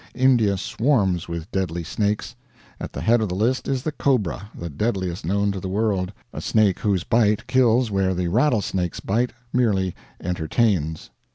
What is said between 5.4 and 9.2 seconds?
to the world, a snake whose bite kills where the rattlesnake's